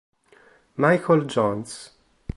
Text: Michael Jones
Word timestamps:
Michael 0.77 1.29
Jones 1.29 1.93